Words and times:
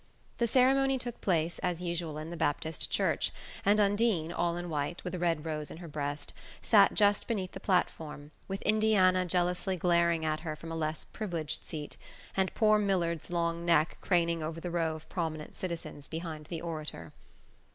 The 0.39 0.47
ceremony 0.47 0.97
took 0.97 1.21
place, 1.21 1.59
as 1.59 1.83
usual, 1.83 2.17
in 2.17 2.31
the 2.31 2.35
Baptist 2.35 2.89
church, 2.89 3.31
and 3.63 3.79
Undine, 3.79 4.31
all 4.31 4.57
in 4.57 4.67
white, 4.67 5.03
with 5.03 5.13
a 5.13 5.19
red 5.19 5.45
rose 5.45 5.69
in 5.69 5.77
her 5.77 5.87
breast, 5.87 6.33
sat 6.59 6.95
just 6.95 7.27
beneath 7.27 7.51
the 7.51 7.59
platform, 7.59 8.31
with 8.47 8.63
Indiana 8.63 9.25
jealously 9.25 9.77
glaring 9.77 10.25
at 10.25 10.39
her 10.39 10.55
from 10.55 10.71
a 10.71 10.75
less 10.75 11.05
privileged 11.05 11.63
seat, 11.63 11.97
and 12.35 12.51
poor 12.55 12.79
Millard's 12.79 13.29
long 13.29 13.63
neck 13.63 13.95
craning 14.01 14.41
over 14.41 14.59
the 14.59 14.71
row 14.71 14.95
of 14.95 15.07
prominent 15.07 15.55
citizens 15.55 16.07
behind 16.07 16.45
the 16.47 16.61
orator. 16.61 17.13